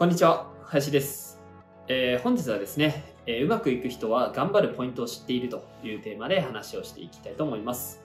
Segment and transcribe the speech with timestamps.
[0.00, 1.38] こんにちは林です、
[1.86, 8.00] えー、本日はですね、えー、うまくいく人は頑張るポイントを知っているというテーマで話をしていきたいと思います。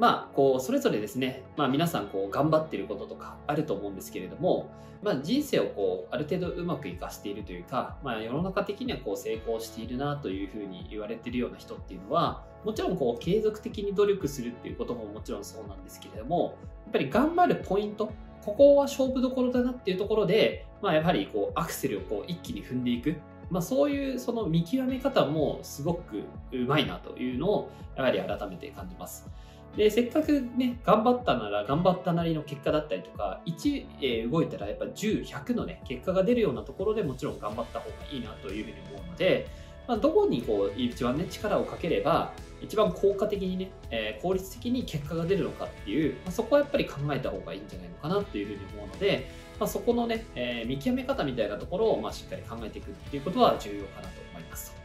[0.00, 4.68] まあ、こう、それぞれですね、まあ皆さんこう頑張っていることとかあると思うんですけれども、
[5.00, 18.10] まあ人生をこう、ある程度うまくいかしているというか、まあ世の中的にはこう成功しているなというふうに言われているような人っていうのは、もちろんこう継続的に努力するっていうことももちろんそうなんですけれども、やっぱり頑張るポイント、
[18.44, 23.16] ここは勝負どころだなっていうところで、まあやはりこうアクセルをこう一気に踏んでいく。
[23.50, 29.28] まあそういうその見極め方もすごくうまいなというのをやはり改めて感じます。
[29.76, 39.46] で、せっかくね、頑張ったなら頑張ったなりの結果だったりとか、1、えー、動いたらやっぱ10、100のね、結果が出るようなところでもちろん頑張った方がいいなというふうに思うので、
[39.86, 54.82] まあ、どこにこう一番ね、力をかければ、一番効果的にね、えー、効率的に結果が出るのかっていう、まあ、そこはやっぱり考えた方がいいんじゃないのかなというふうに思うので、まあ、そこのね、えー、見極め方みたいなところを、まあ、しっかり考えていくっていうことは重要かなと思います。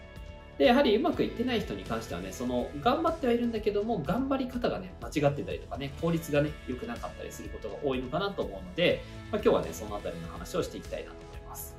[0.57, 11.77] で、やはりうまくいってない人に関してはね、その、頑張ってはいるんだけども、頑張り方がね、間違ってたりとかね、効率がね、良くなかったりすることが多いのかなと思うので、まあ、今日はね、そのあたりの話をしていきたいなと思います。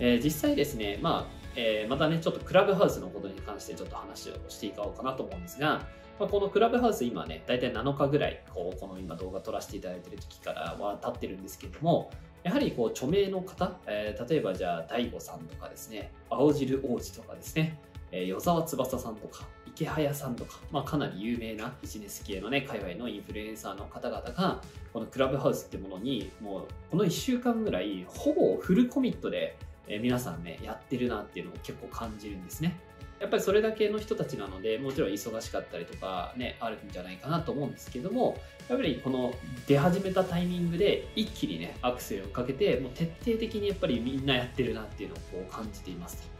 [0.00, 5.86] えー、実際ですね、まあ、えー、またね、ちょっとクラブハウスのことに関してちょっと話をしていこうかなと思うんですが、
[6.18, 12.10] まあ、このクラブハウス今ね、だいたい7日ぐらい、こう、この今動画撮らせていただいてる時からは経ってるんですけども、
[12.42, 17.78] やはりこう著名の方、えー、例えばじゃあ、大悟さんとかですね、青汁王子とかですね、
[18.12, 24.60] えー、与沢翼さんとか、池早さんとか、まあ、かなり有名なビジネス系のね、界隈のインフルエンサーの方々が、
[24.92, 29.56] このクラブハウスってものに、もう、この1週間ぐらい、ほぼフルコミットで、
[29.88, 32.78] え、皆さんね、やってるなっていうのを結構感じるんですね。
[33.20, 38.36] やっぱりそれだけの人たちなので、もちろん忙しかったりとかね、あるんじゃないかなと思うんですけども、
[38.68, 39.34] やっぱりこの
[39.66, 46.34] 出始めたタイミングで一気にね、アクセルをかけて、もう徹底的にやっぱりみんなやってるなっていうのをこう感じています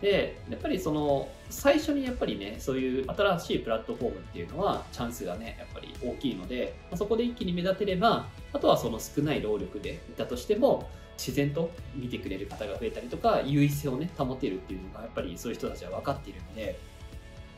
[0.00, 16.78] で、やっぱりその、最初にやっぱりね、そういう新しいプラットフォームっていうのは、チャンスがね、やっぱり大きいので、そこで一気に目立てれば、あとはその少ない労力でいたとしても、自然と見てくれる方が増えたりとか、優位性をね、保てるっていうのが、やっぱりそういう人たちは分かっているので、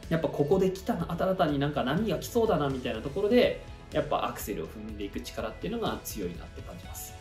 [0.08, 3.60] やっぱここで来たな、新たになんか波が来そうだな、みたいなところで、
[3.92, 7.17] やっぱアクセルを踏んでいく力っていうのが強いなって感じます。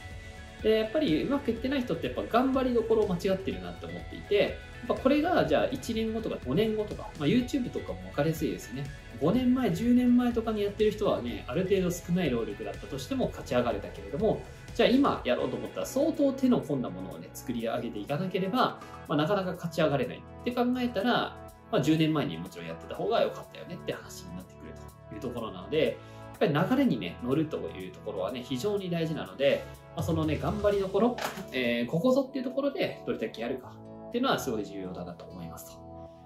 [0.64, 4.52] で、やっぱりうまくいってない人ってやっぱ頑張りどころを間違ってるなって思っていて、やっ
[4.88, 8.86] ぱこれがじゃあ1年後とか5年後とか、まあ、YouTube とかも分かりやすいですね。
[9.22, 14.42] 5年前、10年前とかにやってる人はね、ある程度少ない労力だったとしても勝ち上がれたけれども、
[14.76, 21.36] じゃあ今やろうと思ったら相当手の込んだものをね、作り上げていかなければ、まあ、なかなか勝ち上がれないって考えたら、
[21.72, 24.74] まあ、10年前にもちろんやってた方が良かったよねって話になってくる
[25.10, 25.98] というところなので、
[26.40, 29.66] やっぱり流れにね、乗るというところはね、非常に大事なので、
[29.96, 31.18] まあ、そのね、頑張りどころ、
[31.52, 33.76] えー、ここぞっていうところでどれだけやるか
[34.10, 35.80] っていうのはすごい重要だなと思います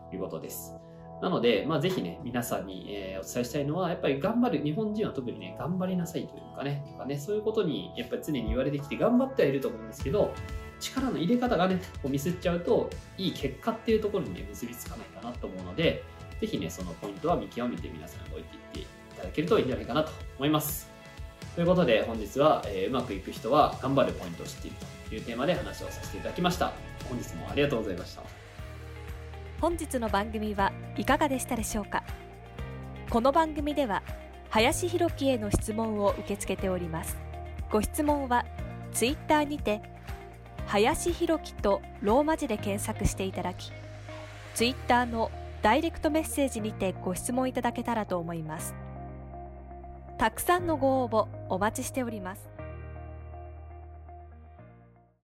[0.10, 0.76] ということです。
[1.22, 10.34] なので、まあ、ぜひね、皆さんに、えー、お伝えしたいのは、やっぱり頑張る、日本人は特にね、頑張りなさいというかね、とかね、そういうことにやっぱり常に言われてきて頑張ってはいると思うんですけど、
[10.82, 16.04] 力の入れ方がね、こうミスっちゃうと、いい結果っていうところにね、結びつかないかなと思うので、
[16.42, 20.90] ぜひね、そのポイントは見極めて皆さん動いていってただけるといいんじゃないかなと思います。
[21.56, 24.76] ということで、本日は、えー、うまくいく人は頑張るポイントを知っている
[25.10, 26.74] というテーマで話をさせていただきました。
[27.10, 28.24] 本日もありがとうございました。
[29.60, 32.04] 本日の番組はいかがでしたでしょうか？
[33.10, 34.04] この番組では
[34.50, 37.18] 林弘樹への質問を受け付けております
[37.70, 38.46] ご質問は
[38.94, 39.82] ツイッターにて
[40.68, 43.74] 林弘樹とローマ字で検索していただき
[44.56, 45.30] ツイッターの
[45.62, 48.74] ダイレクトメッセージにてご質問いただけたらと思います
[50.22, 52.51] たくさんのご応募お待ちしております。